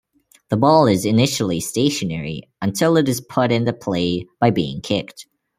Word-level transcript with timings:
The 0.49 0.57
ball 0.57 0.87
is 0.87 1.05
initially 1.05 1.59
stationary 1.59 2.49
until 2.59 2.97
it 2.97 3.07
is 3.07 3.21
put 3.21 3.51
into 3.51 3.71
play 3.71 4.25
by 4.39 4.49
being 4.49 4.81
kicked. 4.81 5.27